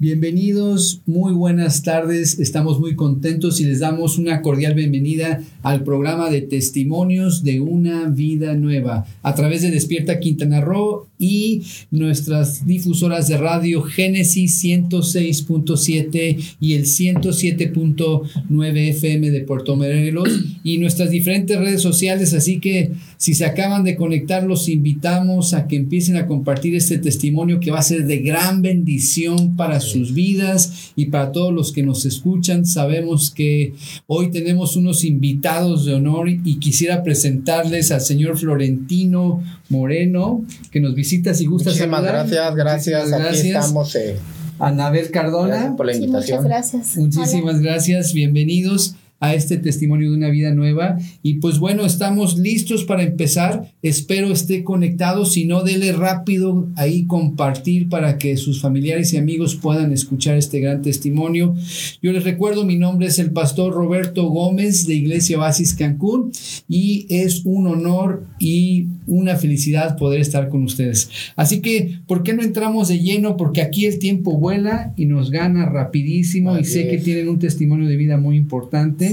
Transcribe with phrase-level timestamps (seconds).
[0.00, 6.30] Bienvenidos, muy buenas tardes, estamos muy contentos y les damos una cordial bienvenida al programa
[6.30, 13.26] de testimonios de una vida nueva a través de Despierta Quintana Roo y nuestras difusoras
[13.26, 20.28] de radio Génesis 106.7 y el 107.9 FM de Puerto Morelos
[20.62, 25.66] y nuestras diferentes redes sociales, así que si se acaban de conectar los invitamos a
[25.66, 30.14] que empiecen a compartir este testimonio que va a ser de gran bendición para sus
[30.14, 32.66] vidas y para todos los que nos escuchan.
[32.66, 33.74] Sabemos que
[34.06, 40.94] hoy tenemos unos invitados de honor y quisiera presentarles al señor Florentino Moreno, que nos
[40.94, 43.10] visita si gusta Muchísimas gracias, gracias.
[43.10, 43.38] gracias.
[43.38, 43.94] Aquí estamos.
[43.96, 44.16] Eh,
[44.58, 45.48] Anabel Cardona.
[45.48, 46.42] Gracias por la invitación.
[46.42, 46.96] muchas gracias.
[46.96, 50.98] Muchísimas gracias, bienvenidos a este testimonio de una vida nueva.
[51.22, 53.72] Y pues bueno, estamos listos para empezar.
[53.82, 55.24] Espero esté conectado.
[55.24, 60.60] Si no, dele rápido ahí compartir para que sus familiares y amigos puedan escuchar este
[60.60, 61.54] gran testimonio.
[62.02, 66.30] Yo les recuerdo, mi nombre es el pastor Roberto Gómez de Iglesia Basis Cancún
[66.68, 71.10] y es un honor y una felicidad poder estar con ustedes.
[71.34, 73.36] Así que, ¿por qué no entramos de lleno?
[73.36, 77.88] Porque aquí el tiempo vuela y nos gana rapidísimo y sé que tienen un testimonio
[77.88, 79.07] de vida muy importante.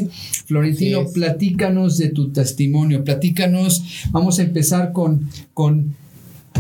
[0.45, 5.95] Florentino, platícanos de tu testimonio, platícanos, vamos a empezar con, con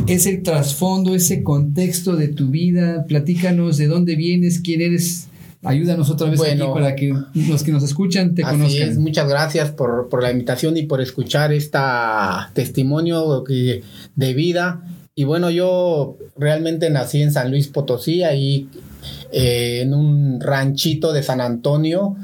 [0.07, 5.27] ese trasfondo, ese contexto de tu vida, platícanos de dónde vienes, quién eres.
[5.63, 6.65] Ayúdanos otra vez Bueno.
[6.65, 7.13] aquí para que
[7.49, 8.89] los que nos escuchan te Así conozcan.
[8.89, 11.79] es, muchas gracias por, por la invitación y por escuchar este
[12.53, 13.43] testimonio
[14.15, 14.83] de vida.
[15.15, 18.67] Y bueno, yo realmente nací en San Luis Potosí, ahí
[19.31, 22.15] eh, en un ranchito de San Antonio.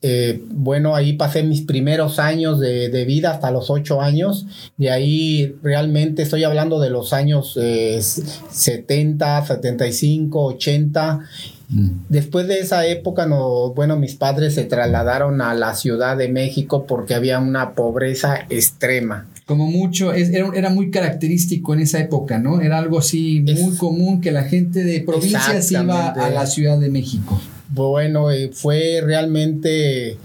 [0.00, 4.46] Eh, bueno, ahí pasé mis primeros años de, de vida hasta los ocho años.
[4.76, 11.20] De ahí realmente estoy hablando de los años eh, 70, 75, 80.
[11.68, 11.90] Mm.
[12.08, 16.86] Después de esa época, no, bueno, mis padres se trasladaron a la Ciudad de México
[16.86, 19.26] porque había una pobreza extrema.
[19.48, 22.60] Como mucho, es- era, era muy característico en esa época, ¿no?
[22.60, 26.78] Era algo así Es- muy común que la gente de provincias iba a la Ciudad
[26.78, 27.40] de México.
[27.70, 30.18] Bueno, eh, fue realmente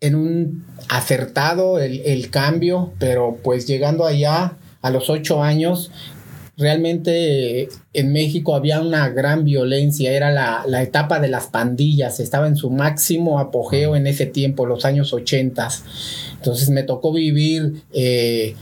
[0.00, 5.90] en un acertado el, el cambio, pero pues llegando allá a los ocho años,
[6.58, 12.48] realmente en México había una gran violencia, era la, la etapa de las pandillas, estaba
[12.48, 15.84] en su máximo apogeo en ese tiempo, los años ochentas.
[16.34, 18.54] Entonces me tocó vivir eh,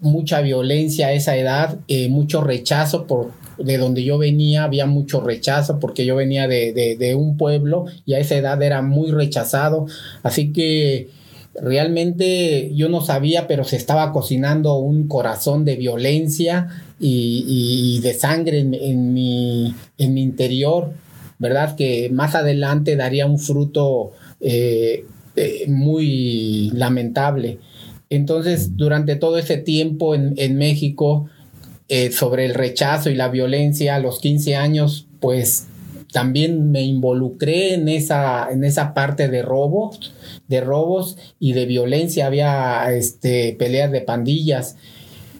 [0.00, 5.22] mucha violencia a esa edad, eh, mucho rechazo por de donde yo venía había mucho
[5.22, 9.86] rechazo porque yo venía de- de un pueblo y a esa edad era muy rechazado
[10.22, 11.08] así que
[11.58, 18.14] realmente yo no sabía pero se estaba cocinando un corazón de violencia y, y- de
[18.14, 20.92] sangre en, en mi, en mi interior
[21.38, 25.04] verdad que más adelante daría un fruto eh,
[25.36, 27.58] eh, muy lamentable
[28.08, 31.26] entonces, durante todo ese tiempo en, en México,
[31.88, 35.66] eh, sobre el rechazo y la violencia a los 15 años, pues
[36.12, 40.12] también me involucré en esa, en esa parte de robos,
[40.48, 42.26] de robos y de violencia.
[42.26, 44.76] Había este, peleas de pandillas.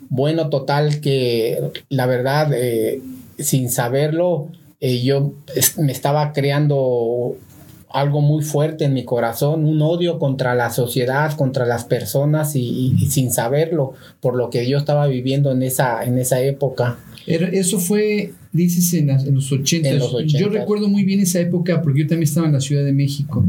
[0.08, 1.58] Bueno, total que
[1.88, 3.00] la verdad, eh,
[3.38, 4.48] sin saberlo,
[4.80, 5.32] eh, yo
[5.78, 7.36] me estaba creando
[7.90, 12.60] algo muy fuerte en mi corazón, un odio contra la sociedad, contra las personas y,
[12.60, 16.98] y- y sin saberlo, por lo que yo estaba viviendo en esa, en esa época.
[17.26, 19.88] Eso fue, dices, en, las- en los 80.
[19.88, 20.48] En los Yo 80.
[20.60, 23.44] recuerdo muy bien esa época porque yo también estaba en la Ciudad de México.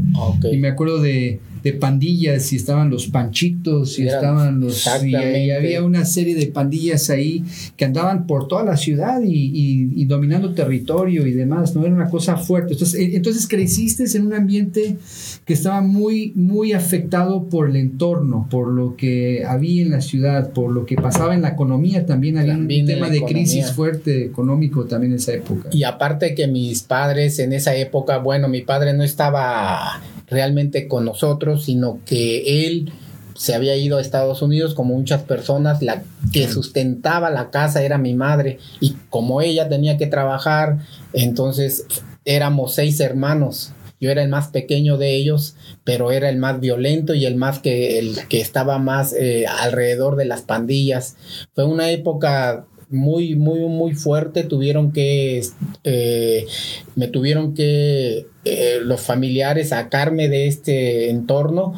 [0.50, 4.86] Y me acuerdo de, de pandillas y estaban los panchitos y Eran- estaban los...
[5.02, 7.44] Y, y había una serie de pandillas ahí
[7.76, 11.84] que andaban por toda la ciudad y, y- y dominando territorio y demás, ¿no?
[11.84, 12.72] Era una cosa fuerte.
[12.74, 14.96] Entonces, eh, entonces creciste en un ambiente
[15.44, 20.52] que estaba muy, muy afectado por el entorno, por lo que había en la ciudad,
[20.52, 22.38] por lo que pasaba en la economía también.
[22.38, 25.68] Había También un tema de crisis fuerte económico también en esa época.
[25.72, 31.04] Y aparte que mis padres en esa época, bueno, mi padre no estaba realmente con
[31.04, 32.92] nosotros, sino que él
[33.34, 36.02] se había ido a Estados Unidos como muchas personas, la
[36.32, 40.78] que sustentaba la casa era mi madre y como ella tenía que trabajar,
[41.12, 41.86] entonces
[42.24, 43.72] éramos seis hermanos.
[44.00, 47.58] Yo era el más pequeño de ellos, pero era el más violento y el más
[47.58, 51.16] que el que estaba más eh, alrededor de las pandillas.
[51.54, 54.44] Fue una época muy, muy, muy fuerte.
[54.44, 55.42] Tuvieron que,
[55.84, 56.46] eh,
[56.94, 61.74] me tuvieron que eh, los familiares sacarme de este entorno.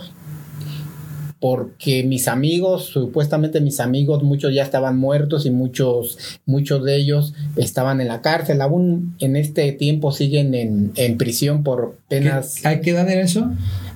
[1.41, 7.33] porque mis amigos, supuestamente mis amigos, muchos ya estaban muertos y muchos, muchos de ellos
[7.57, 8.61] estaban en la cárcel.
[8.61, 12.65] Aún en este tiempo siguen en, en prisión por penas.
[12.67, 13.51] ¿A qué edad era eso?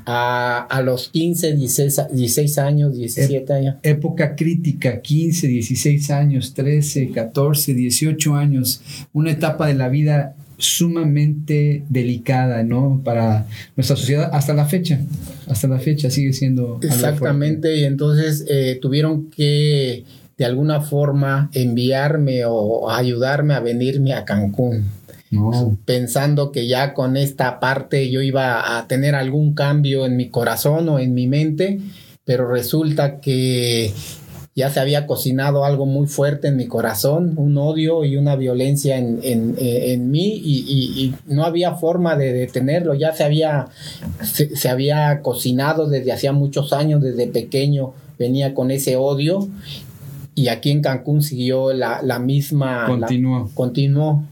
[0.07, 3.77] A, a, los 15, 16, 16 años, 17 años.
[3.83, 8.81] Época crítica, 15, 16 años, 13, 14, 18 años,
[9.13, 13.01] una etapa de la vida sumamente delicada, ¿no?
[13.05, 13.47] Para
[13.77, 15.01] nuestra sociedad hasta la fecha,
[15.47, 16.79] hasta la fecha sigue siendo.
[16.83, 20.05] Exactamente, y entonces eh, tuvieron que
[20.37, 24.85] de alguna forma enviarme o ayudarme a venirme a Cancún.
[25.31, 25.77] No.
[25.85, 30.89] Pensando que ya con esta parte yo iba a tener algún cambio en mi corazón
[30.89, 31.81] o en mi mente,
[32.25, 33.93] pero resulta que
[34.57, 38.99] ya se había cocinado algo muy fuerte en mi corazón, un odio y una violencia
[38.99, 43.69] en, en, en mí y, y, y, no había forma de detenerlo, ya se había,
[44.23, 49.49] se, se, había cocinado desde hacía muchos años, desde pequeño venía con ese odio
[50.37, 52.87] y aquí en Cancún siguió la, la misma...
[52.87, 53.45] Continuó.
[53.45, 54.25] La, continuó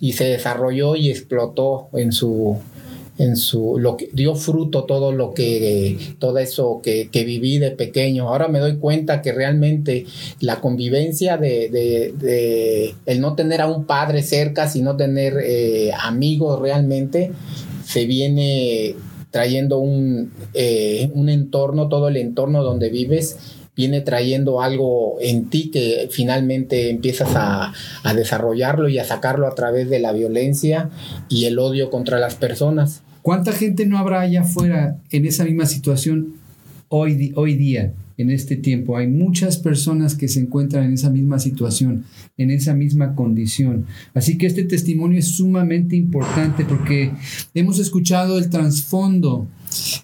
[0.00, 2.58] y se desarrolló y explotó en su,
[3.18, 7.70] en su lo que dio fruto todo lo que todo eso que, que, viví de
[7.70, 10.06] pequeño ahora me doy cuenta que realmente
[10.40, 15.92] la convivencia de, de, de el no tener a un padre cerca sino tener eh,
[15.98, 17.32] amigos realmente
[17.84, 18.94] se viene
[19.30, 23.38] trayendo un, eh, un entorno todo el entorno donde vives
[23.74, 29.54] viene trayendo algo en ti que finalmente empiezas a, a, desarrollarlo y a sacarlo a
[29.54, 30.88] través de la violencia
[31.28, 33.02] y el odio contra las personas.
[33.26, 36.34] ¿Cuánta gente no habrá allá afuera en esa misma situación
[36.88, 38.96] hoy, hoy día, en este tiempo?
[38.96, 42.04] Hay muchas personas que se encuentran en esa misma situación,
[42.36, 43.86] en esa misma condición.
[44.14, 47.10] Así que este testimonio es sumamente importante porque
[47.52, 49.48] hemos escuchado el trasfondo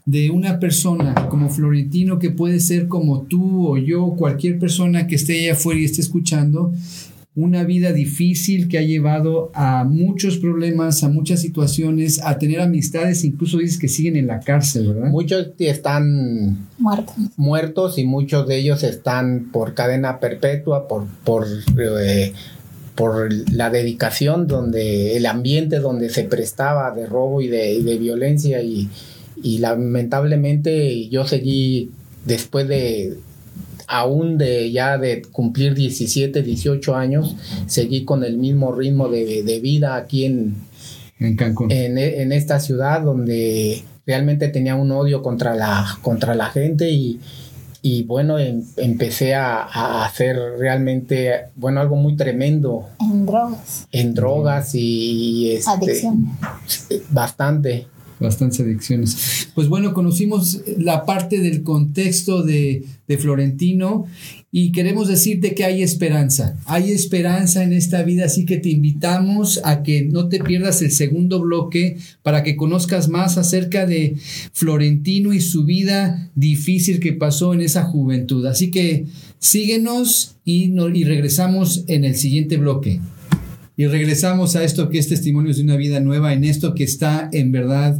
[0.04, 5.14] de una persona como Florentino que puede ser como tú o yo, cualquier persona que
[5.14, 6.72] esté allá afuera y esté escuchando,
[7.34, 13.25] una vida difícil que ha llevado a muchos problemas, a muchas situaciones, a tener amistades,
[13.25, 15.08] incluso dices que siguen en la cárcel, ¿verdad?
[15.08, 21.46] Muchos están muertos, muertos y muchos de ellos están por cadena perpetua, por, por,
[21.79, 22.34] eh,
[22.94, 27.96] por la dedicación, donde el ambiente donde se prestaba de robo y de, y de
[27.96, 28.90] violencia y,
[29.43, 31.93] y lamentablemente yo seguí
[32.26, 33.17] después de
[33.93, 37.37] aún de ya de cumplir 17, 18 años,
[37.67, 40.55] seguí con el mismo ritmo de, de vida aquí en,
[41.21, 41.71] en Cancún.
[41.71, 47.21] En, en, esta ciudad donde realmente tenía un odio contra la, contra la gente y,
[47.83, 52.89] y bueno, em, empecé a, a, hacer realmente, bueno, algo muy tremendo.
[52.99, 53.89] En drogas.
[53.93, 55.53] En drogas y...
[55.53, 56.39] Este, Adicción.
[57.11, 57.89] Bastante
[58.22, 59.48] bastantes adicciones.
[59.54, 64.06] Pues bueno, conocimos la parte del contexto de, de, Florentino
[64.50, 66.56] y queremos decirte que hay esperanza.
[66.66, 70.92] Hay esperanza en esta vida, así que te invitamos a que no te pierdas el
[70.92, 74.16] segundo bloque para que conozcas más acerca de
[74.52, 78.46] Florentino y su vida difícil que pasó en esa juventud.
[78.46, 79.06] Así que
[79.38, 83.00] síguenos y, no, y regresamos en el siguiente bloque.
[83.74, 87.30] Y regresamos a esto que es testimonios de una vida nueva, en esto que está
[87.32, 87.98] en verdad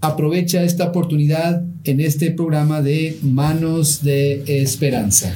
[0.00, 5.34] aprovecha esta oportunidad en este programa de Manos de Esperanza.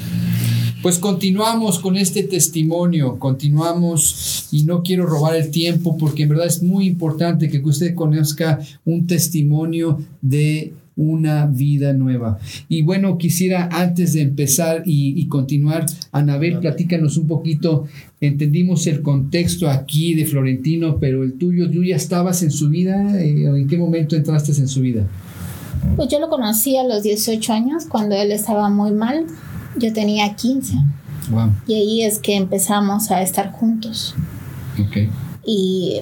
[0.82, 6.46] Pues continuamos con este testimonio, continuamos y no quiero robar el tiempo porque en verdad
[6.46, 12.38] es muy importante que usted conozca un testimonio de una vida nueva.
[12.68, 17.86] Y bueno, quisiera antes de empezar y, y continuar, Anabel, platícanos un poquito.
[18.20, 23.20] Entendimos el contexto aquí de Florentino, pero el tuyo, ¿tú ya estabas en su vida?
[23.20, 25.06] Eh, ¿En qué momento entraste en su vida?
[25.96, 29.26] Pues yo lo conocí a los 18 años, cuando él estaba muy mal.
[29.76, 30.74] yo tenía 15.
[31.66, 34.14] Y ahí es que empezamos a estar juntos.
[35.44, 36.00] Y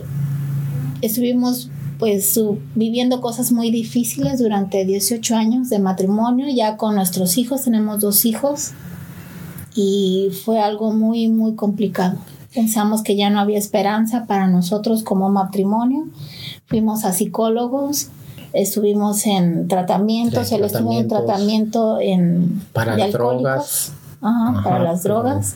[1.00, 1.70] estuvimos
[2.02, 2.37] pues
[2.75, 8.25] viviendo cosas muy difíciles durante 18 años de matrimonio, ya con nuestros hijos, tenemos dos
[8.25, 8.73] hijos,
[9.76, 12.18] y fue algo muy, muy complicado.
[12.52, 16.09] Pensamos que ya no había esperanza para nosotros como matrimonio,
[16.66, 18.09] fuimos a psicólogos,
[18.52, 23.92] estuvimos en tratamientos, él estuvo en tratamiento en para las drogas.
[24.21, 25.54] para las drogas,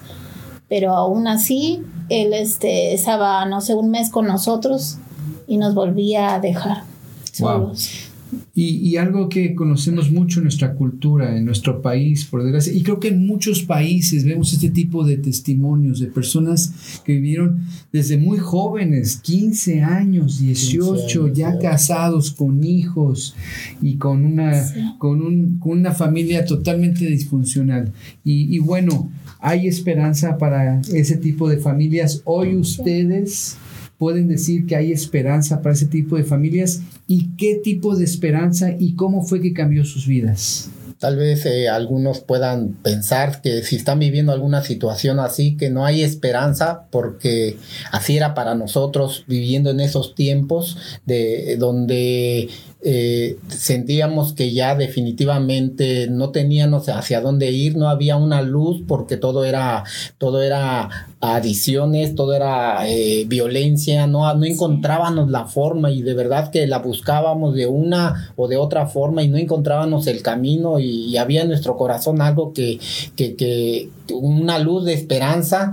[0.68, 5.00] pero aún así él este, estaba, no sé, un mes con nosotros
[5.46, 6.84] y nos volvía a dejar
[7.32, 8.10] solos.
[8.54, 12.98] Y, algo que conocemos mucho en nuestra cultura, en nuestro país, por desgracia, y creo
[12.98, 17.60] que en muchos países vemos este tipo de testimonios de personas que vivieron
[17.92, 23.36] desde muy jóvenes, 15 años, 18, ya casados con hijos
[23.80, 24.52] y con una,
[24.98, 27.92] con, un, con una familia totalmente disfuncional.
[28.24, 32.22] Y, y bueno, hay esperanza para ese tipo de familias.
[32.24, 33.58] Hoy ustedes
[33.98, 38.70] pueden decir que hay esperanza para ese tipo de familias y qué tipo de esperanza
[38.78, 40.70] y cómo fue que cambió sus vidas.
[40.98, 45.84] Tal vez eh, algunos puedan pensar que si están viviendo alguna situación así, que no
[45.84, 47.58] hay esperanza, porque
[47.92, 52.48] así era para nosotros viviendo en esos tiempos de donde
[52.88, 59.16] eh, sentíamos que ya definitivamente no teníamos hacia dónde ir, no había una luz porque
[59.16, 59.82] todo era,
[60.18, 66.52] todo era adiciones, todo era eh, violencia, no, no encontrábamos la forma y de verdad
[66.52, 71.16] que la buscábamos de una o de otra forma y no encontrábamos el camino y,
[71.16, 72.78] había en nuestro corazón algo que,
[73.16, 75.72] que, que una luz de esperanza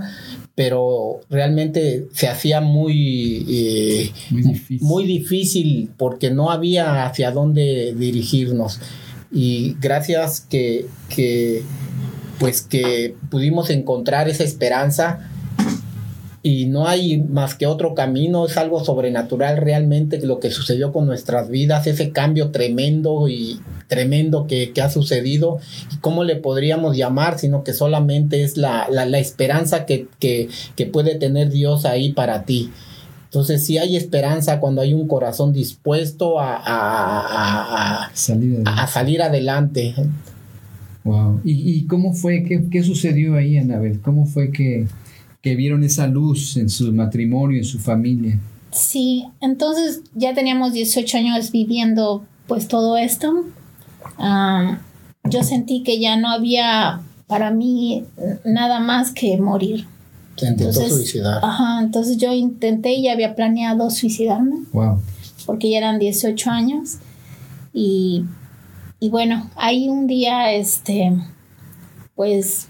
[0.54, 4.12] pero realmente se hacía muy, eh,
[4.80, 5.90] muy, difícil.
[5.96, 8.80] porque no había hacia dónde dirigirnos.
[9.32, 11.62] Y gracias que, que,
[12.38, 15.28] pues que pudimos encontrar esa esperanza
[16.46, 21.06] y no hay más que otro camino, es algo sobrenatural realmente lo que sucedió con
[21.06, 25.58] nuestras vidas, ese cambio tremendo y tremendo que, ha sucedido
[25.90, 28.86] y cómo le podríamos llamar, sino que solamente es la,
[29.18, 30.06] esperanza que,
[30.92, 32.70] puede tener Dios ahí para ti.
[33.24, 39.94] Entonces sí hay esperanza cuando hay un corazón dispuesto a, salir, adelante.
[41.04, 41.40] Wow.
[41.42, 42.44] ¿Y, cómo fue?
[42.44, 44.00] ¿Qué, ¿Qué sucedió ahí, Anabel?
[44.02, 44.86] ¿Cómo fue que,
[45.44, 48.40] que vieron esa luz en su matrimonio, en su familia.
[48.70, 53.44] Sí, entonces ya teníamos 18 años viviendo pues todo esto.
[55.24, 58.04] yo sentí que ya no había para mí
[58.46, 59.86] nada más que morir.
[60.36, 61.40] Se intentó suicidar.
[61.44, 64.64] Ajá, entonces yo intenté y ya había planeado suicidarme.
[64.72, 65.02] Wow.
[65.44, 67.00] Porque ya eran 18 años.
[67.74, 68.24] Y,
[68.98, 71.12] y bueno, ahí un día, este,
[72.14, 72.68] pues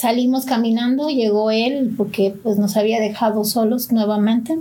[0.00, 4.58] Salimos caminando, llegó él porque pues nos había dejado solos nuevamente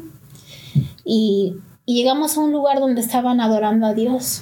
[1.05, 1.55] y,
[1.86, 4.41] llegamos a un lugar donde estaban adorando a Dios.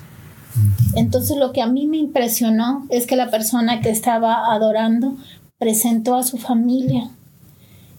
[0.95, 5.15] Entonces lo que a mí me impresionó es que la persona que estaba adorando
[5.59, 7.11] presentó a su familia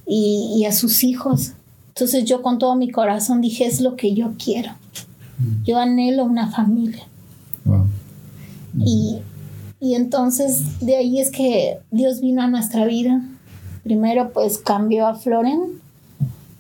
[0.05, 1.53] y, a sus hijos.
[1.91, 4.73] Entonces yo con todo mi corazón dije, es lo que yo quiero.
[5.63, 7.07] Yo anhelo una familia.
[8.77, 9.21] Y,
[9.81, 13.23] y entonces de ahí es que Dios vino a nuestra vida.
[13.85, 15.81] Primero pues cambió a Floren,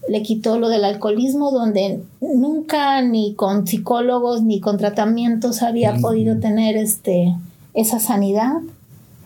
[0.08, 6.38] le quitó lo del alcoholismo, donde nunca ni con psicólogos ni con tratamientos había podido
[6.38, 7.34] tener este,
[7.75, 8.54] esa sanidad.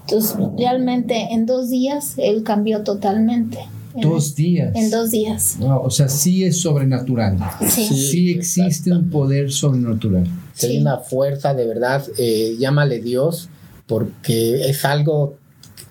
[0.02, 3.58] Entonces realmente en dos días él cambió totalmente.
[4.00, 4.74] Dos días.
[4.74, 5.58] En dos días.
[5.60, 7.38] o sea, sí es sobrenatural.
[7.68, 10.26] Sí, sí, existe un poder sobrenatural.
[10.54, 10.66] Sí.
[10.66, 13.50] Hay una fuerza de verdad, eh, llámale Dios,
[13.92, 15.36] porque es algo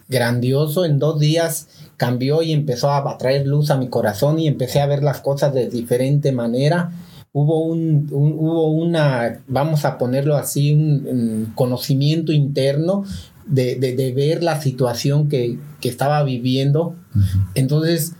[0.09, 0.85] grandioso.
[0.85, 1.67] En dos días
[1.97, 5.53] cambió y empezó a traer luz a mi corazón y empecé a ver las cosas
[5.53, 6.89] de diferente manera.
[7.31, 13.03] Hubo un, hubo una, vamos a ponerlo así, un, conocimiento interno
[13.45, 16.95] de, ver la situación que, estaba viviendo.
[17.53, 18.13] Entonces,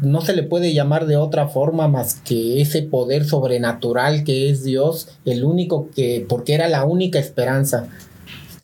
[0.00, 4.64] no se le puede llamar de otra forma más que ese poder sobrenatural que es
[4.64, 7.86] Dios, el único que, porque era la única esperanza.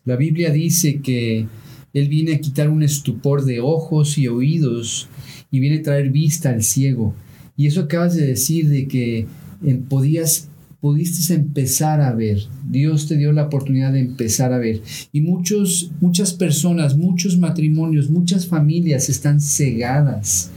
[0.04, 1.46] La Biblia dice que
[1.92, 5.08] Él viene a quitar un estupor de ojos y oídos
[5.50, 7.14] y viene a traer vista al ciego.
[7.56, 9.26] Y eso acabas de decir de que
[9.64, 10.48] eh, podías
[10.80, 12.40] pudiste empezar a ver.
[12.68, 14.82] Dios te dio la oportunidad de empezar a ver.
[15.12, 20.51] Y muchos, muchas personas, muchos matrimonios, muchas familias están cegadas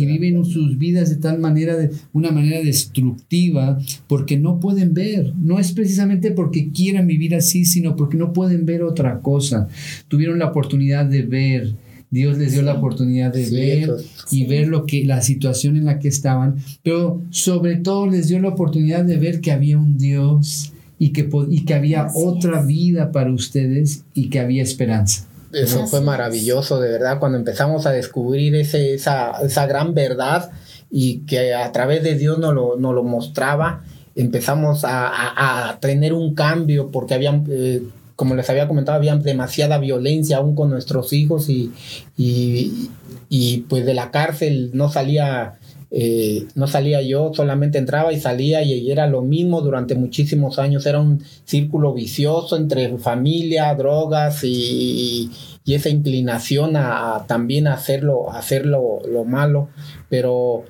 [0.00, 5.34] y viven sus vidas de tal manera, de una manera destructiva, porque no pueden ver.
[5.36, 9.68] No es precisamente porque quieran vivir así, sino porque no pueden ver otra cosa.
[10.08, 11.74] Tuvieron la oportunidad de ver
[12.10, 13.90] Dios les dio la oportunidad de ver
[14.32, 18.40] y ver lo que la situación en la que estaban, pero sobre todo les dio
[18.40, 23.12] la oportunidad de ver que había un Dios y que, y que había otra vida
[23.12, 25.29] para ustedes y que había esperanza.
[25.52, 30.50] Eso fue maravilloso, de verdad, cuando empezamos a descubrir ese, esa, esa gran verdad
[30.90, 36.34] y que a través de Dios nos lo, lo mostraba, empezamos a, a, tener un
[36.34, 37.82] cambio porque habían, eh,
[38.16, 41.72] como les había comentado, había demasiada violencia aún con nuestros hijos y,
[42.16, 42.90] y,
[43.28, 45.59] y pues de la cárcel no salía
[45.90, 50.86] eh, no salía yo, solamente entraba y salía y era lo mismo durante muchísimos años,
[50.86, 55.30] era un círculo vicioso entre familia, drogas y,
[55.64, 59.68] y esa inclinación a, también hacerlo, hacerlo lo malo,
[60.08, 60.64] pero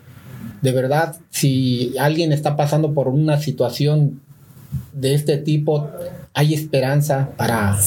[0.63, 4.21] de verdad, si alguien está pasando por una situación
[4.93, 5.91] de este tipo,
[6.35, 7.79] hay esperanza para,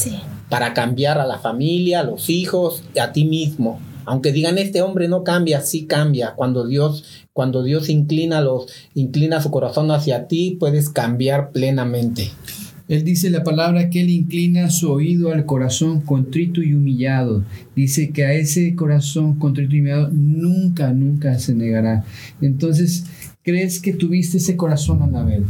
[0.49, 3.79] para cambiar a la familia, a los hijos y a ti mismo.
[4.05, 6.33] Aunque digan este hombre no cambia, sí cambia.
[6.35, 12.31] Cuando Dios, cuando Dios inclina los, inclina su corazón hacia ti, puedes cambiar plenamente.
[12.89, 17.43] Él dice la palabra que Él inclina su oído al corazón contrito y humillado.
[17.75, 22.03] Dice que a ese corazón contrito y humillado nunca, nunca se negará.
[22.41, 23.05] Entonces,
[23.41, 25.45] ¿crees que tuviste ese corazón, Anabel?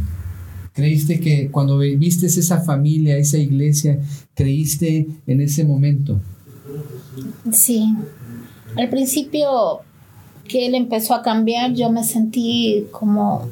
[0.74, 3.98] ¿Creíste que cuando viste esa familia, esa iglesia,
[4.34, 6.20] creíste en ese momento?
[7.52, 7.94] Sí,
[8.76, 9.80] al principio
[10.48, 13.48] que él empezó a cambiar, yo me sentí como,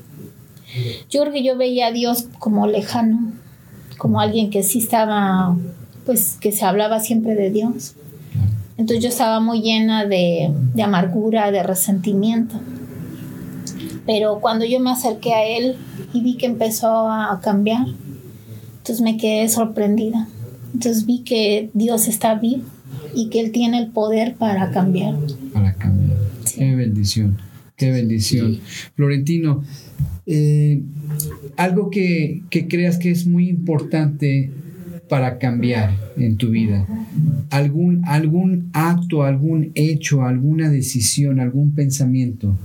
[1.11, 3.33] yo creo que yo veía a Dios como lejano,
[3.99, 5.57] como alguien que sí estaba,
[6.05, 7.95] pues que se hablaba siempre de Dios.
[8.77, 12.57] Entonces yo estaba muy llena de, de amargura, de resentimiento.
[14.07, 15.77] Pero cuando yo me acerqué a él
[16.13, 17.87] y vi que empezó a cambiar,
[18.79, 20.27] entonces me quedé sorprendida.
[20.75, 22.65] Entonces vi que Dios está vivo
[23.15, 25.15] y que Él tiene el poder para cambiar.
[25.53, 26.19] Para cambiar.
[26.57, 27.39] Qué bendición,
[27.77, 28.59] qué bendición.
[28.95, 29.63] Florentino,
[30.27, 30.83] eh,
[31.57, 34.51] algo que, que creas que es muy importante
[35.13, 36.87] para cambiar en tu vida?
[37.51, 42.57] ¿Algún, algún acto, algún hecho, alguna decisión, algún pensamiento?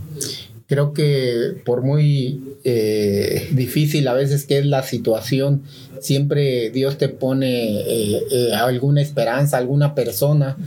[0.68, 5.64] Creo que por muy eh, difícil a veces que es la situación,
[6.02, 10.58] siempre Dios te pone eh, eh, alguna esperanza, alguna persona.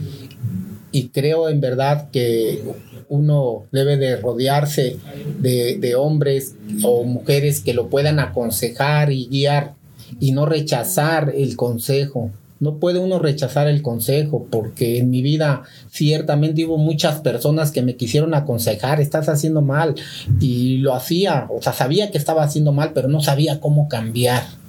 [0.91, 2.63] Y creo en verdad que
[3.09, 4.97] uno debe de rodearse
[5.39, 9.75] de, de hombres o mujeres que lo puedan aconsejar y guiar
[10.19, 15.63] y no rechazar el consejo no puede uno rechazar el consejo, porque en mi vida
[15.89, 19.95] ciertamente hubo muchas personas que me quisieron aconsejar, estás haciendo mal,
[20.39, 24.60] y lo hacía, o sea, sabía que estaba haciendo mal, pero no sabía cómo cambiar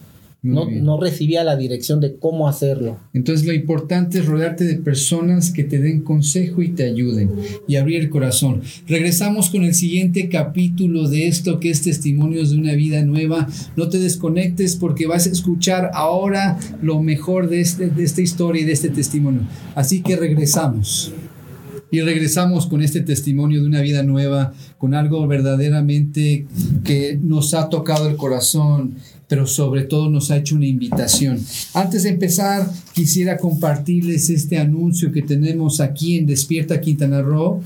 [0.43, 2.99] no, recibía la dirección de cómo hacerlo.
[3.13, 7.31] Entonces lo importante es rodearte de personas que te den consejo y te ayuden
[7.69, 8.61] y abrir el corazón.
[8.89, 13.49] Regresamos con el siguiente capítulo de esto que es Testimonios de una vida nueva.
[13.77, 18.63] No te desconectes porque vas a escuchar ahora lo mejor de, este, de esta historia
[18.63, 19.43] y de este testimonio.
[19.77, 21.13] Así que regresamos.
[21.93, 26.47] Y regresamos con este testimonio de una vida nueva, con algo verdaderamente
[26.85, 28.95] que nos ha tocado el corazón
[29.33, 31.43] pero sobre todo nos ha hecho una invitación.
[31.73, 37.63] Antes de empezar, quisiera compartirles este anuncio que tenemos aquí en Despierta Quintana Roo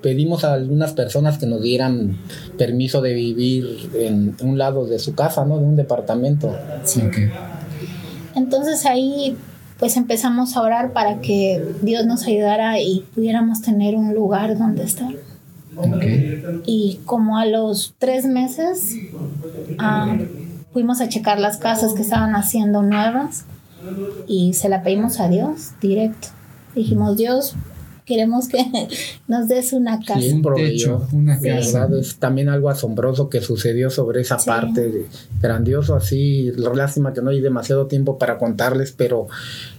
[0.00, 2.16] pedimos a algunas personas que nos dieran
[2.56, 5.58] permiso de vivir en un lado de su casa, ¿no?
[5.58, 6.56] De un departamento.
[6.84, 7.02] Sí.
[7.02, 7.30] Okay.
[8.34, 9.36] Entonces ahí
[9.78, 14.84] pues empezamos a orar para que Dios nos ayudara y pudiéramos tener un lugar donde
[14.84, 15.08] estar.
[16.66, 18.96] Y como a los tres meses
[19.78, 20.16] ah,
[20.72, 23.44] fuimos a checar las casas que estaban haciendo nuevas
[24.26, 26.28] y se la pedimos a Dios directo.
[26.74, 27.56] Dijimos, Dios,
[28.04, 28.64] queremos que
[29.28, 30.20] nos des una casa.
[30.20, 31.88] un techo, una casa.
[31.98, 35.06] Es también algo asombroso que sucedió sobre esa parte,
[35.40, 39.28] grandioso así, lástima que no hay demasiado tiempo para contarles, pero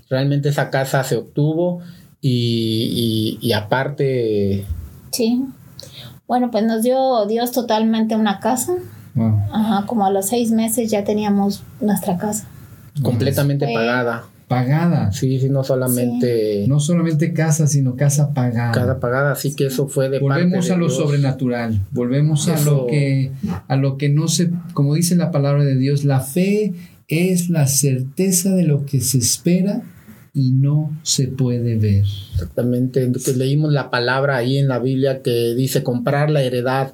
[0.10, 1.82] realmente esa casa se obtuvo
[2.22, 4.66] y, y aparte...
[5.12, 5.44] Sí.
[6.32, 8.76] Bueno, pues nos dio Dios totalmente una casa.
[9.52, 12.48] Ajá, como a los seis meses ya teníamos nuestra casa.
[13.02, 14.24] Completamente pagada.
[14.48, 15.12] Pagada.
[15.12, 16.64] Sí, sí, no solamente.
[16.70, 18.72] No solamente casa, sino casa pagada.
[18.72, 21.82] Casa pagada, así que eso fue de Volvemos a lo sobrenatural.
[21.92, 23.34] Volvemos a lo que
[23.68, 26.72] a lo que no se, como dice la palabra de Dios, la fe
[27.10, 29.82] es la certeza de lo que se espera
[30.34, 32.06] y no se puede ver.
[32.34, 36.94] Exactamente, entonces leímos la palabra ahí en la Biblia que dice comprar la heredad.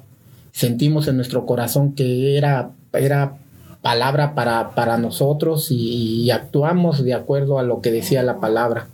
[0.52, 3.38] Sentimos en nuestro corazón que era, era
[3.82, 8.88] palabra para, para nosotros y, actuamos de acuerdo a lo que decía la palabra.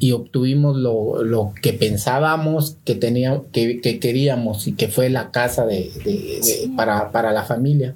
[0.00, 5.90] Y obtuvimos lo, que pensábamos que, tenía, que, queríamos y que fue la casa de,
[6.76, 7.94] para, para la familia.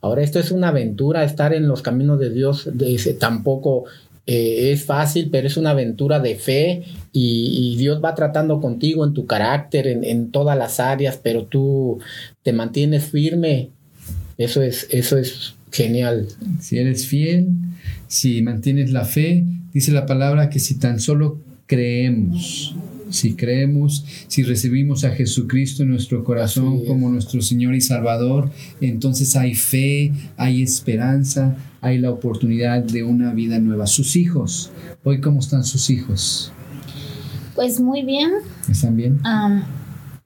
[0.00, 2.68] Ahora, esto es una aventura, estar en los caminos de Dios.
[2.72, 3.84] De, tampoco
[4.26, 9.14] eh, es fácil, pero es una aventura de fe y, Dios va tratando contigo en
[9.14, 12.00] tu carácter, en, todas las áreas, pero tú
[12.42, 13.70] te mantienes firme.
[14.36, 16.26] Eso es, eso es genial.
[16.60, 17.48] Si eres fiel,
[18.08, 22.74] si mantienes la fe, dice la palabra que si tan solo creemos,
[23.16, 28.50] si creemos, si recibimos a Jesucristo en nuestro corazón como nuestro Señor y Salvador,
[28.80, 33.86] entonces hay fe, hay esperanza, hay la oportunidad de una vida nueva.
[33.86, 34.70] Sus hijos,
[35.04, 36.52] hoy cómo están sus hijos?
[37.54, 38.30] Pues muy bien.
[38.70, 39.20] ¿Están bien?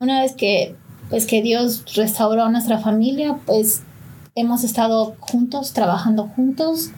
[0.01, 0.75] una vez que
[1.11, 3.83] pues que Dios restauró a nuestra familia, pues
[4.37, 6.91] hemos estado juntos, trabajando juntos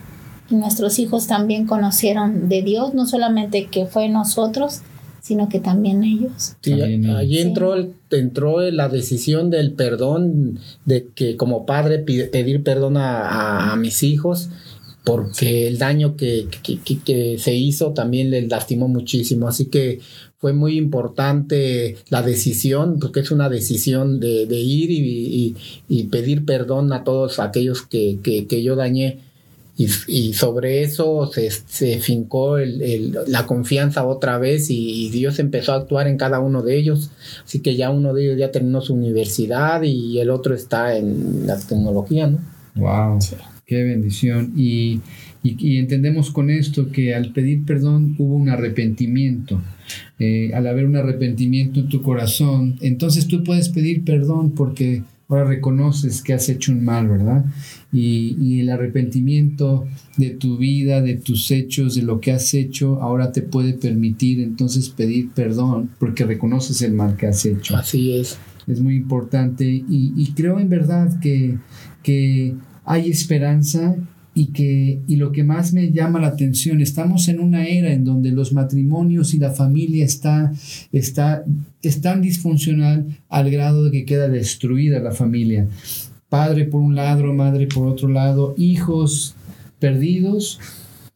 [0.50, 4.82] y nuestros hijos también conocieron de Dios, no solamente que fue nosotros,
[5.22, 6.56] sino que también ellos.
[6.60, 7.76] Sí, allí entró,
[8.10, 14.50] entró la decisión del perdón, de que como padre pedir perdón a, mis hijos,
[15.04, 16.48] porque el daño que,
[17.04, 19.46] que, se hizo también les lastimó muchísimo.
[19.46, 20.00] Así que
[20.38, 25.54] fue muy importante la decisión, porque es una decisión de, ir y,
[25.88, 28.18] y, pedir perdón a todos aquellos que,
[28.64, 29.20] yo dañé
[29.74, 35.76] y, sobre eso se, se fincó el, la confianza otra vez y, Dios empezó a
[35.76, 37.10] actuar en cada uno de ellos.
[37.44, 41.46] Así que ya uno de ellos ya terminó su universidad y el otro está en
[41.46, 42.38] la tecnología, ¿no?
[42.74, 43.18] ¡Wow!
[43.64, 44.52] ¡Qué bendición!
[44.56, 45.00] Y,
[45.42, 49.60] y, entendemos con esto que al pedir perdón hubo un arrepentimiento.
[50.18, 55.48] Eh, al haber un arrepentimiento en tu corazón, entonces tú puedes pedir perdón porque ahora
[55.48, 57.44] reconoces que has hecho un mal, ¿verdad?
[57.92, 63.32] Y, el arrepentimiento de tu vida, de tus hechos, de lo que has hecho, ahora
[63.32, 67.76] te puede permitir entonces pedir perdón porque reconoces el mal que has hecho.
[67.76, 68.38] Así es.
[68.66, 71.56] Es muy importante y, creo en verdad que,
[72.02, 73.96] que hay esperanza
[74.34, 78.04] y que y lo que más me llama la atención estamos en una era en
[78.04, 80.52] donde los matrimonios y la familia está
[80.92, 85.68] está disfuncional al grado de que queda destruida la familia.
[86.28, 89.34] Padre por un lado madre por otro lado hijos
[89.78, 90.58] perdidos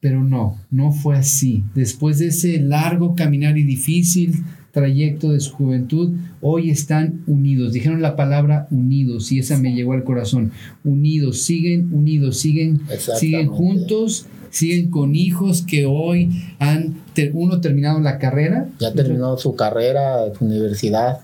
[0.00, 1.64] pero no no fue así.
[1.74, 4.44] Después de ese largo caminar y difícil
[4.76, 6.12] trayecto de su juventud,
[6.42, 7.72] hoy están unidos.
[7.72, 10.52] Dijeron la palabra unidos y esa me llegó al corazón.
[10.84, 12.82] Unidos, siguen unidos, siguen,
[13.18, 16.96] siguen juntos, siguen con hijos que hoy han,
[17.32, 18.68] uno terminado la carrera.
[18.78, 21.20] Ya terminó su carrera, su universidad.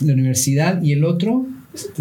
[0.00, 1.44] La universidad y el otro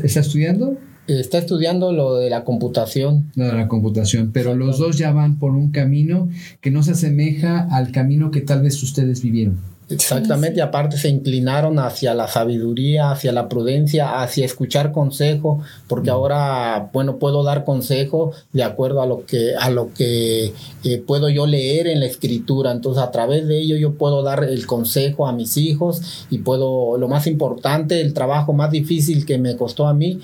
[0.03, 0.77] está estudiando.
[1.07, 3.31] Está estudiando lo de la computación.
[3.33, 6.29] Lo de la computación, pero los dos ya van por un camino
[6.61, 9.57] que no se asemeja al camino que tal vez ustedes vivieron.
[9.87, 16.09] Exactamente, y aparte se inclinaron hacia la sabiduría, hacia la prudencia, hacia escuchar consejo, porque
[16.09, 21.29] ahora, bueno, puedo dar consejo de acuerdo a lo que, a lo que eh, puedo
[21.29, 22.71] yo leer en la escritura.
[22.71, 26.97] Entonces, a través de ello yo puedo dar el consejo a mis hijos y puedo,
[26.97, 30.19] lo más importante, el trabajo más difícil que me costó a mí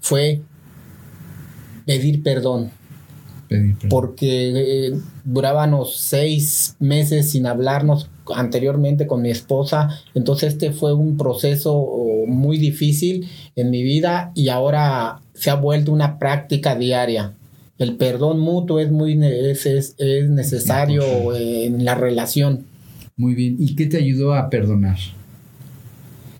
[0.00, 0.40] fue
[1.84, 2.72] pedir perdón.
[3.88, 10.00] Porque eh, durábamos seis meses sin hablarnos anteriormente con mi esposa.
[10.14, 11.86] Entonces este fue un proceso
[12.26, 17.34] muy difícil en mi vida y ahora se ha vuelto una práctica diaria.
[17.78, 22.64] El perdón mutuo es muy es, es, necesario en la relación.
[23.16, 23.56] Muy bien.
[23.58, 24.96] ¿Y qué te ayudó a perdonar?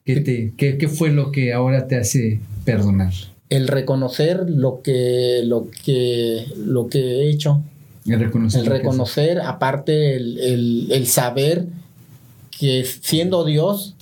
[0.05, 3.13] ¿Qué, te, qué, qué fue lo que ahora te hace perdonar?
[3.49, 7.63] El reconocer lo que, lo que, lo que he hecho,
[8.07, 8.61] el reconocer.
[8.61, 11.67] El reconocer, aparte el, el, saber
[12.59, 13.97] que siendo Dios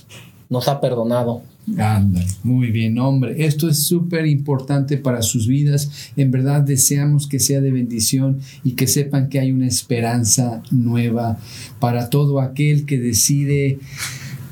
[0.50, 1.42] nos ha perdonado.
[1.78, 3.46] Anda, muy bien, hombre.
[3.46, 6.10] Esto es súper importante para sus vidas.
[6.16, 11.38] En verdad deseamos que sea de bendición y que sepan que hay una esperanza nueva
[11.80, 13.78] para todo aquel que decide,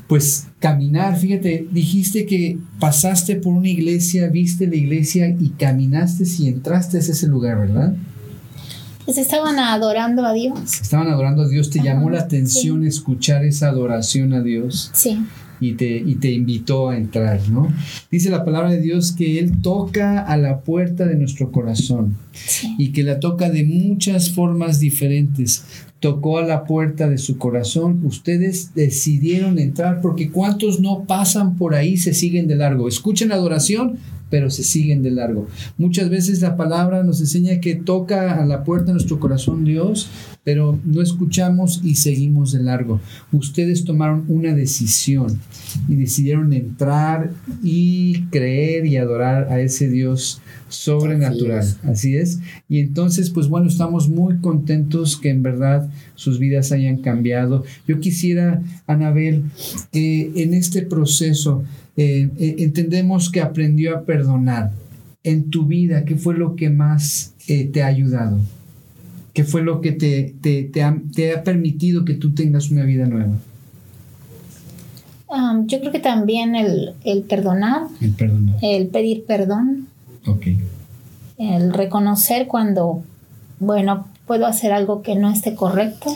[0.07, 1.17] pues, caminar.
[1.17, 6.99] Fíjate, dijiste que pasaste por una iglesia, viste la iglesia y caminaste y entraste a
[7.01, 7.93] ese lugar, ¿verdad?
[9.03, 10.79] Pues estaban adorando a Dios.
[10.81, 11.69] Estaban adorando a Dios.
[11.69, 14.89] ¿Te llamó la atención escuchar esa adoración a Dios?
[14.93, 15.19] Sí.
[15.63, 17.73] Y te, y te invitó a entrar, ¿no?
[18.11, 22.75] Dice la palabra de Dios que Él toca a la puerta de nuestro corazón sí.
[22.77, 25.63] y que la toca de muchas formas diferentes.
[26.01, 31.75] Tocó a la puerta de su corazón, ustedes decidieron entrar porque cuántos no pasan por
[31.75, 32.89] ahí se siguen de largo.
[32.89, 33.99] Escuchen la adoración,
[34.33, 35.47] pero se siguen de largo.
[35.77, 40.09] Muchas veces la palabra nos enseña que toca a la puerta de nuestro corazón Dios,
[40.43, 42.99] pero no escuchamos y seguimos de largo.
[43.31, 45.39] Ustedes tomaron una decisión
[45.87, 47.29] y decidieron entrar
[47.61, 51.59] y creer y adorar a ese Dios sobrenatural.
[51.59, 51.85] Así es.
[51.85, 52.39] Así es.
[52.67, 57.65] Y entonces, pues bueno, estamos muy contentos que en verdad sus vidas hayan cambiado.
[57.87, 59.43] Yo quisiera, Anabel,
[59.91, 61.63] que en este proceso
[61.95, 64.71] eh, eh, entendemos que aprendió a perdonar.
[65.23, 68.39] En tu vida, ¿qué fue lo que más eh, te ha ayudado?
[69.33, 72.83] ¿Qué fue lo que te, te, te, ha, te ha, permitido que tú tengas una
[72.83, 73.37] vida nueva?
[75.27, 79.87] Um, yo creo que también el, el, perdonar, el perdonar, el pedir perdón,
[80.27, 80.59] okay.
[81.37, 83.01] el reconocer cuando,
[83.59, 86.13] bueno, puedo hacer algo que no esté correcto.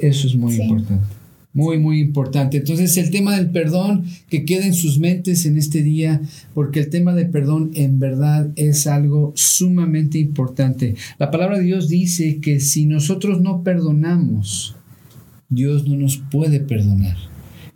[0.00, 0.62] Eso es muy sí.
[0.62, 1.17] importante.
[1.54, 2.58] Muy, muy importante.
[2.58, 6.20] Entonces, el tema del perdón que quede en sus mentes en este día,
[6.54, 10.94] porque el tema del perdón en verdad es algo sumamente importante.
[11.18, 14.76] La palabra de Dios dice que si nosotros no perdonamos,
[15.48, 17.16] Dios no nos puede perdonar.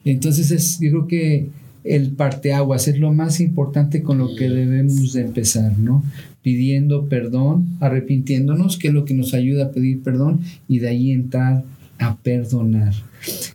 [0.05, 1.49] Entonces, es, yo creo que
[1.85, 6.05] el parteaguas es lo más importante con lo que debemos de empezar, ¿no?
[6.43, 11.11] Pidiendo perdón, arrepintiéndonos, que es lo que nos ayuda a pedir perdón, y de ahí
[11.11, 11.65] entrar
[12.03, 12.93] a perdonar.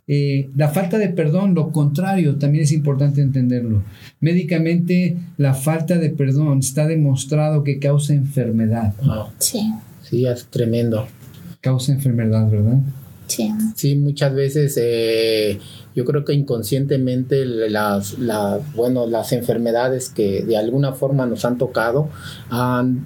[0.07, 3.83] Eh, la falta de perdón, lo contrario, también es importante entenderlo.
[4.19, 8.93] Médicamente, la falta de perdón está demostrado que causa enfermedad.
[9.03, 9.27] Wow.
[9.39, 9.73] Sí.
[10.03, 11.07] Sí, es tremendo.
[11.61, 12.79] Causa enfermedad, ¿verdad?
[13.27, 13.51] Sí.
[13.75, 15.59] Sí, muchas veces eh,
[15.93, 21.57] yo creo que inconscientemente las, las, bueno, las enfermedades que de alguna forma nos han
[21.57, 22.07] tocado
[22.49, 23.05] han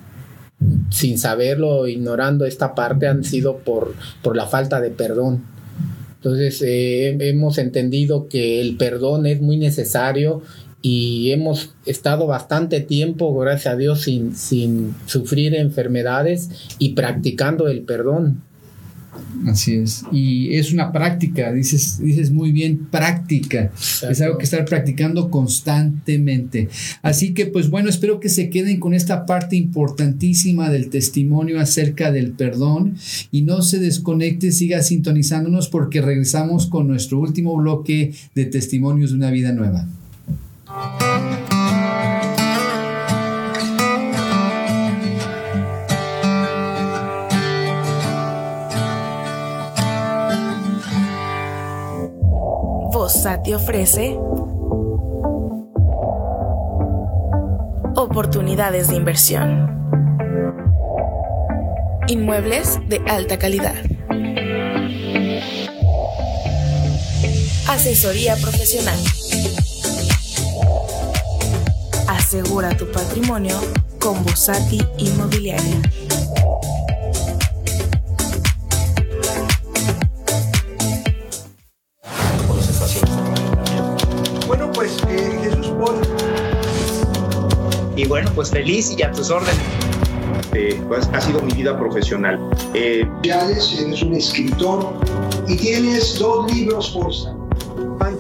[0.89, 5.43] sin saberlo, ignorando esta parte, han sido por, por la falta de perdón.
[6.15, 10.43] Entonces eh, hemos entendido que el perdón es muy necesario
[10.83, 17.81] y hemos estado bastante tiempo, gracias a Dios, sin, sin sufrir enfermedades y practicando el
[17.81, 18.43] perdón.
[19.47, 20.03] Así es.
[20.11, 23.63] Y es una práctica, dices, dices muy bien, práctica.
[23.63, 24.11] Exacto.
[24.11, 26.69] Es algo que estar practicando constantemente.
[27.01, 32.11] Así que, pues bueno, espero que se queden con esta parte importantísima del testimonio acerca
[32.11, 32.95] del perdón
[33.31, 39.17] y no se desconecte, siga sintonizándonos porque regresamos con nuestro último bloque de testimonios de
[39.17, 39.87] una vida nueva.
[53.21, 54.17] Te ofrece
[57.95, 59.69] oportunidades de inversión.
[62.07, 63.75] Inmuebles de alta calidad.
[67.67, 68.97] Asesoría profesional.
[72.07, 73.55] Asegura tu patrimonio
[73.99, 75.79] con Bosati Inmobiliaria.
[88.35, 89.59] Pues feliz y a tus órdenes.
[90.53, 92.39] Eh, pues, ha sido mi vida profesional.
[92.73, 94.93] Eh, eres un escritor
[95.47, 97.11] y tienes dos libros por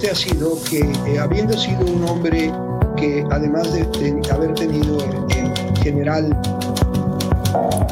[0.09, 2.51] ha sido que, eh, habiendo sido un hombre
[2.97, 6.37] que además de, de haber tenido en, en general...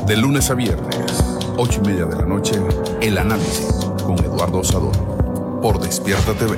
[0.08, 1.24] De lunes a viernes,
[1.58, 2.56] ocho y media de la noche,
[3.02, 4.96] El Análisis con Eduardo Sador
[5.62, 6.56] por Despierta TV.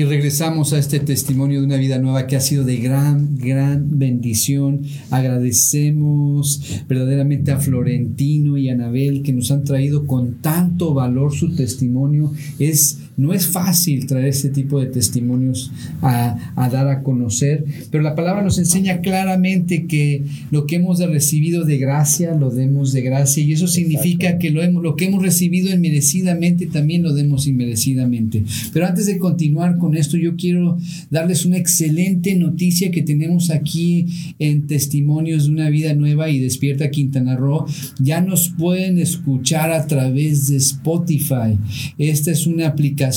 [0.00, 3.98] Y regresamos a este testimonio de una vida nueva que ha sido de gran, gran
[3.98, 4.80] bendición.
[5.10, 11.54] Agradecemos verdaderamente a Florentino y a Anabel que nos han traído con tanto valor su
[11.54, 12.32] testimonio.
[12.58, 18.02] Es no es fácil traer este tipo de testimonios a, a, dar a conocer, pero
[18.02, 23.02] la palabra nos enseña claramente que lo que hemos recibido de gracia, lo demos de
[23.02, 27.46] gracia, y eso significa que lo, hemos, lo que hemos recibido inmerecidamente también lo demos
[27.46, 28.44] inmerecidamente.
[28.72, 30.78] Pero antes de continuar con esto, yo quiero
[31.10, 34.06] darles una excelente noticia que tenemos aquí
[34.38, 37.66] en Testimonios de una Vida Nueva y Despierta Quintana Roo.
[37.98, 41.58] Ya nos pueden escuchar a través de Spotify.
[41.98, 43.09] Esta es una aplicación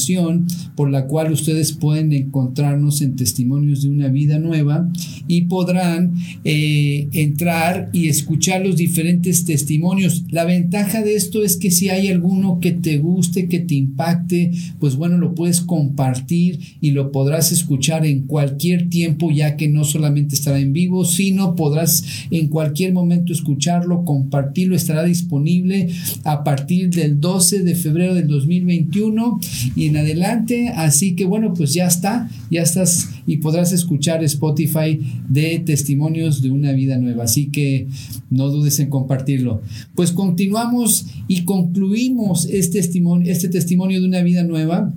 [0.76, 4.90] por la cual ustedes pueden encontrarnos en testimonios de una vida nueva
[5.28, 10.24] y podrán eh, entrar y escuchar los diferentes testimonios.
[10.30, 14.52] La ventaja de esto es que si hay alguno que te guste, que te impacte,
[14.80, 19.84] pues bueno, lo puedes compartir y lo podrás escuchar en cualquier tiempo, ya que no
[19.84, 25.90] solamente estará en vivo, sino podrás en cualquier momento escucharlo, compartirlo, estará disponible
[26.24, 29.40] a partir del 12 de febrero del 2021
[29.76, 30.70] y en adelante.
[30.70, 36.52] Así que bueno, pues ya está, ya estás y podrás escuchar Spotify de testimonios de
[36.52, 37.24] una vida nueva.
[37.24, 37.88] Así que
[38.30, 39.62] no dudes en compartirlo.
[39.96, 44.92] Pues continuamos y concluimos este testimonio, este testimonio de una vida nueva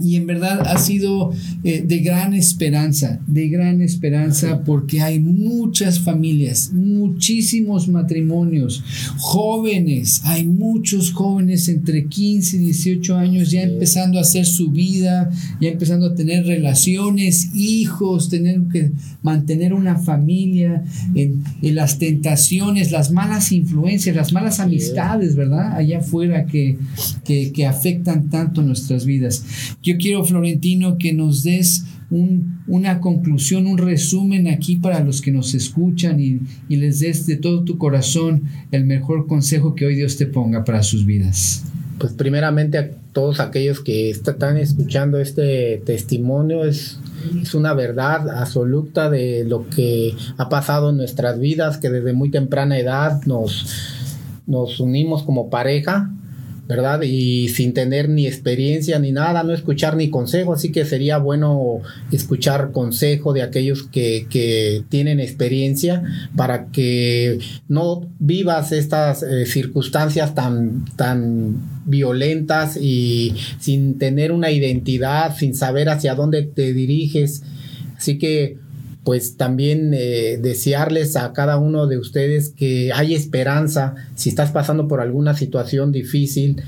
[0.00, 1.32] y en verdad ha sido
[1.64, 8.82] eh, de gran esperanza, de gran esperanza porque hay muchas familias, muchísimos matrimonios,
[9.18, 15.30] jóvenes, hay muchos jóvenes entre 15 y 18 años ya empezando a hacer su vida,
[15.60, 23.10] ya empezando a tener relaciones, hijos, tener que mantener una familia, en, las tentaciones, las
[23.10, 25.76] malas influencias, las malas amistades, ¿verdad?
[25.76, 26.76] Allá afuera que,
[27.24, 29.44] que, que afectan tanto nuestras vidas.
[29.82, 35.32] Yo quiero, Florentino, que nos des un, una conclusión, un resumen aquí para los que
[35.32, 39.96] nos escuchan y, y les des de todo tu corazón el mejor consejo que hoy
[39.96, 41.64] Dios te ponga para sus vidas.
[41.98, 46.98] Pues primeramente a todos aquellos que están escuchando este testimonio es,
[47.40, 52.30] es una verdad absoluta de lo que ha pasado en nuestras vidas, que desde muy
[52.30, 53.66] temprana edad nos,
[54.46, 56.10] nos unimos como pareja
[56.68, 57.02] ¿verdad?
[57.02, 61.80] Y sin tener ni experiencia ni nada, no escuchar ni consejo, así que sería bueno
[62.12, 66.02] escuchar consejo de aquellos que, que tienen experiencia
[66.36, 75.36] para que no vivas estas eh, circunstancias tan, tan violentas y sin tener una identidad,
[75.36, 77.42] sin saber hacia dónde te diriges.
[77.96, 78.61] Así que
[79.04, 84.86] pues también eh, desearles a cada uno de ustedes que hay esperanza si estás pasando
[84.86, 86.62] por alguna situación difícil.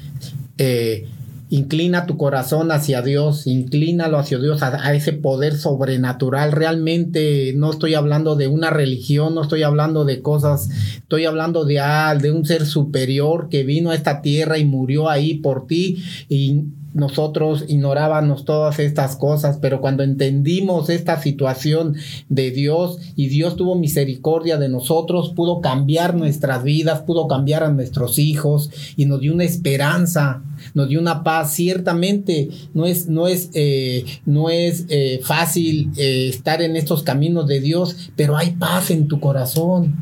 [0.58, 1.06] Eh,
[1.50, 6.50] inclina tu corazón hacia Dios, inclínalo hacia Dios, a, ese poder sobrenatural.
[6.50, 11.78] Realmente no estoy hablando de una religión, no estoy hablando de cosas, estoy hablando de,
[11.78, 16.02] ah, de un ser superior que vino a esta tierra y murió ahí por ti
[16.28, 16.64] y
[16.94, 21.96] nosotros ignorábamos todas estas cosas, pero cuando entendimos esta situación
[22.28, 27.70] de Dios y Dios tuvo misericordia de nosotros, pudo cambiar nuestras vidas, pudo cambiar a
[27.70, 31.52] nuestros hijos y nos dio una esperanza, nos dio una paz.
[31.54, 37.48] Ciertamente no es, no es, eh, no es eh, fácil eh, estar en estos caminos
[37.48, 39.96] de Dios, pero hay paz en tu corazón.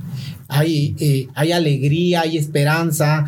[0.49, 3.25] Hay, hay alegría, hay esperanza,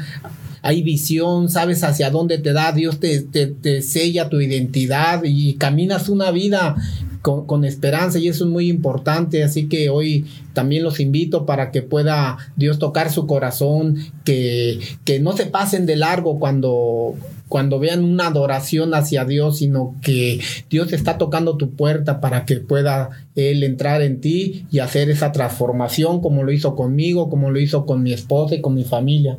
[0.65, 6.09] hay visión, sabes hacia dónde te da, Dios te, te, sella tu identidad y caminas
[6.09, 6.75] una vida
[7.21, 9.45] con, esperanza y eso es muy importante.
[9.45, 15.21] Así que hoy también los invito para que pueda Dios tocar su corazón, que, que
[15.21, 17.15] no se pasen de largo cuando
[17.47, 20.41] cuando vean una adoración hacia Dios, sino que
[20.71, 25.31] Dios está tocando tu puerta para que pueda Él entrar en ti y hacer esa
[25.31, 29.39] transformación como lo hizo conmigo, como lo hizo con mi esposa y con mi familia.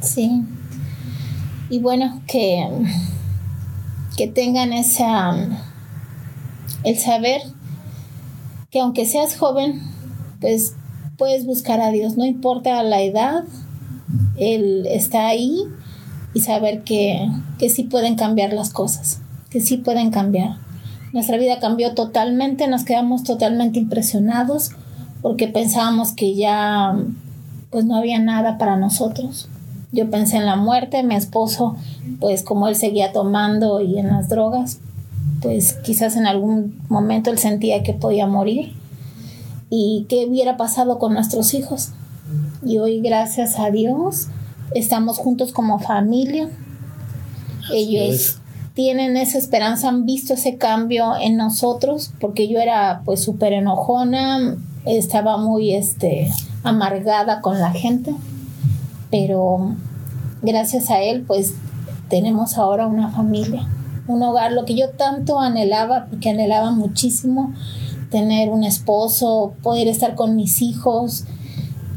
[0.00, 0.42] Sí.
[1.70, 2.68] Y bueno, que,
[4.16, 5.34] que tengan esa,
[6.84, 7.40] el saber
[8.70, 9.80] que aunque seas joven,
[10.40, 10.74] pues
[11.16, 13.44] puedes buscar a Dios, no importa la edad,
[14.36, 15.62] Él está ahí
[16.34, 19.20] y saber que, que sí pueden cambiar las cosas,
[19.50, 20.56] que sí pueden cambiar.
[21.12, 24.70] Nuestra vida cambió totalmente, nos quedamos totalmente impresionados
[25.20, 26.96] porque pensábamos que ya
[27.72, 29.48] pues no había nada para nosotros.
[29.90, 31.74] Yo pensé en la muerte, mi esposo,
[32.20, 34.78] pues como él seguía tomando y en las drogas,
[35.40, 38.74] pues quizás en algún momento él sentía que podía morir.
[39.70, 41.92] ¿Y qué hubiera pasado con nuestros hijos?
[42.64, 44.28] Y hoy, gracias a Dios,
[44.74, 46.50] estamos juntos como familia.
[47.72, 48.38] Ellos
[48.74, 54.56] tienen esa esperanza, han visto ese cambio en nosotros, porque yo era pues súper enojona,
[54.84, 56.30] estaba muy este,
[56.62, 58.14] amargada con la gente,
[59.10, 59.74] pero
[60.42, 61.54] gracias a él pues
[62.08, 63.68] tenemos ahora una familia,
[64.06, 67.52] un hogar, lo que yo tanto anhelaba, porque anhelaba muchísimo
[68.10, 71.24] tener un esposo, poder estar con mis hijos.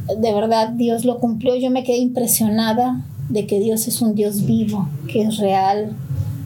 [0.08, 1.56] De verdad, Dios lo cumplió.
[1.56, 5.92] Yo me quedé impresionada de que Dios es un Dios vivo, que es real,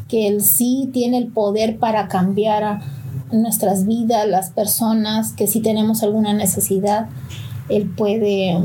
[0.07, 2.81] que Él sí tiene el poder para cambiar a
[3.31, 7.07] nuestras vidas, las personas, que si tenemos alguna necesidad,
[7.69, 8.57] Él puede,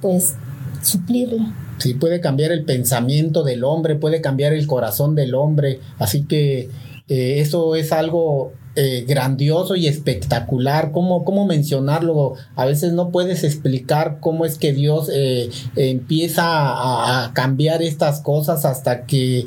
[0.00, 0.36] pues,
[0.82, 1.54] suplirla.
[1.78, 5.80] Sí, puede cambiar el pensamiento del hombre, puede cambiar el corazón del hombre.
[5.98, 6.70] Así que
[7.08, 10.92] eh, eso es algo eh, grandioso y espectacular.
[10.92, 12.34] ¿Cómo, ¿Cómo, mencionarlo?
[12.54, 18.64] A veces no puedes explicar cómo es que Dios eh, empieza a, cambiar estas cosas
[18.64, 19.46] hasta que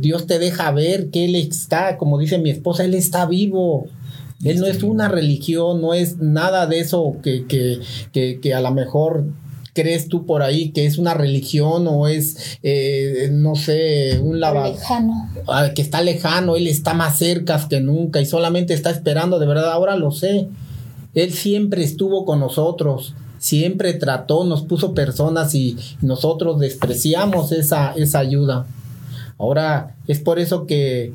[0.00, 3.86] Dios te deja ver que Él está, como dice mi esposa, Él está vivo.
[4.42, 7.80] Él no es una religión, no es nada de eso que, que,
[8.12, 9.24] que, que a lo mejor
[9.74, 14.72] crees tú por ahí que es una religión o es, eh, no sé, un lavado.
[14.72, 15.30] Lejano.
[15.48, 19.46] Ah, que está lejano, él está más cerca que nunca y solamente está esperando, de
[19.46, 20.48] verdad, ahora lo sé.
[21.12, 28.20] Él siempre estuvo con nosotros, siempre trató, nos puso personas y nosotros despreciamos esa, esa
[28.20, 28.66] ayuda.
[29.38, 31.12] Ahora es por eso que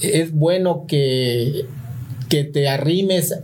[0.00, 1.66] es bueno que,
[2.28, 3.34] que te arrimes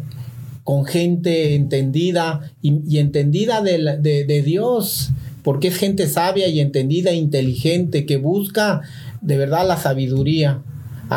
[0.64, 5.10] con gente entendida y, entendida de, de, de, Dios,
[5.42, 8.82] porque es gente sabia y entendida e inteligente que busca
[9.20, 10.62] de verdad la sabiduría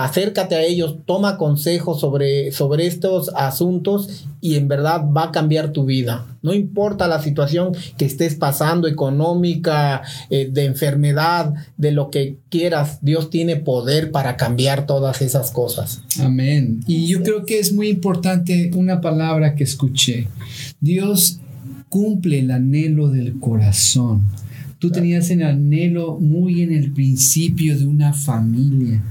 [0.03, 5.71] acércate a ellos, toma consejos sobre, sobre estos asuntos y en verdad va a cambiar
[5.71, 6.25] tu vida.
[6.41, 12.99] No importa la situación que estés pasando, económica, eh, de enfermedad, de lo que quieras,
[13.01, 16.01] Dios tiene poder para cambiar todas esas cosas.
[16.19, 16.81] Amén.
[16.87, 20.27] Y yo creo que es muy importante una palabra que escuché.
[20.79, 21.39] Dios
[21.89, 24.23] cumple el anhelo del corazón.
[24.85, 29.01] Tú tenías el anhelo muy en el principio de una familia.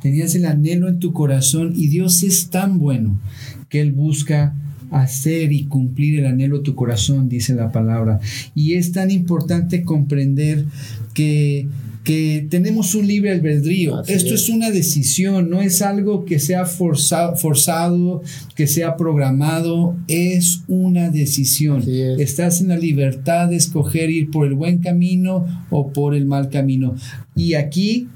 [0.00, 3.20] Tenías el anhelo en tu corazón y Dios es tan bueno
[3.68, 4.54] que Él busca
[4.90, 8.20] hacer y cumplir el anhelo de tu corazón, dice la palabra.
[8.54, 10.64] Y es tan importante comprender
[11.12, 11.68] que
[12.04, 14.02] que tenemos un libre albedrío.
[14.04, 14.48] Esto es.
[14.48, 18.22] una decisión, no es algo que sea forzado, forzado
[18.56, 21.84] que sea programado, es una decisión.
[22.18, 26.48] Estás en la libertad de escoger ir por el buen camino o por el mal
[26.48, 26.96] camino.
[27.36, 28.08] Y aquí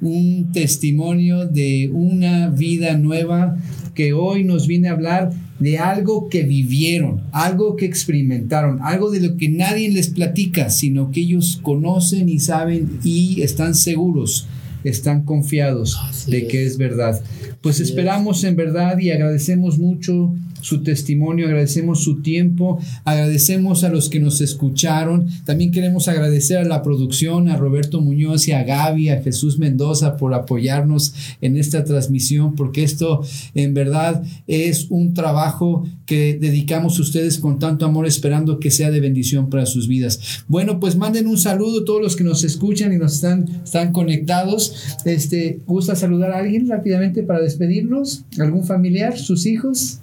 [0.00, 3.56] un testimonio de una vida nueva
[3.94, 5.30] que hoy nos viene a hablar
[5.62, 11.10] de algo que vivieron, algo que experimentaron, algo de lo que nadie les platica, sino
[11.10, 14.46] que ellos conocen y saben y están seguros,
[14.84, 17.22] están confiados de que es verdad.
[17.60, 24.08] Pues esperamos en verdad y agradecemos mucho su testimonio, agradecemos su tiempo, agradecemos a los
[24.08, 25.28] que nos escucharon.
[25.44, 30.16] También queremos agradecer a la producción, a Roberto Muñoz y a Gaby, a Jesús Mendoza
[30.16, 33.22] por apoyarnos en esta transmisión, porque esto
[33.54, 38.90] en verdad es un trabajo que dedicamos a ustedes con tanto amor, esperando que sea
[38.90, 40.44] de bendición para sus vidas.
[40.48, 43.92] Bueno, pues manden un saludo a todos los que nos escuchan y nos están, están
[43.92, 44.74] conectados.
[45.04, 48.24] Este, ¿Gusta saludar a alguien rápidamente para despedirnos?
[48.38, 49.18] ¿Algún familiar?
[49.18, 50.01] ¿Sus hijos?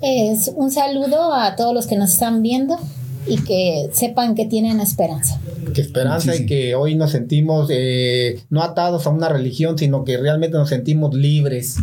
[0.00, 2.78] Es un saludo a todos los que nos están viendo
[3.26, 5.40] y que sepan que tienen esperanza.
[5.74, 10.16] Que esperanza y que hoy nos sentimos eh, no atados a una religión, sino que
[10.16, 11.76] realmente nos sentimos libres,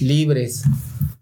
[0.00, 0.62] libres.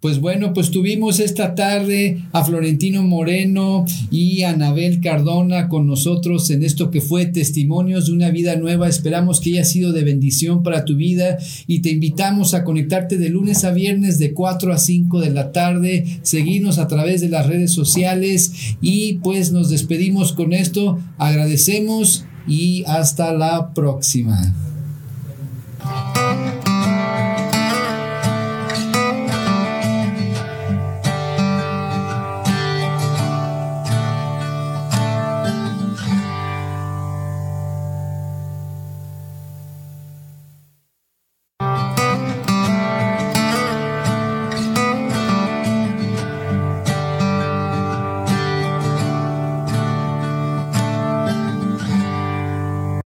[0.07, 6.49] Pues bueno, pues tuvimos esta tarde a Florentino Moreno y a Anabel Cardona con nosotros
[6.51, 8.89] en esto que fue Testimonios de una vida nueva.
[8.89, 13.31] Esperamos que haya sido de bendición para tu vida y te invitamos a conectarte de
[13.31, 17.49] lunes a viernes de 4 a 5 de la tarde, seguirnos a través de las
[17.49, 21.01] redes sociales y pues nos despedimos con esto.
[21.19, 24.55] Agradecemos y hasta la próxima.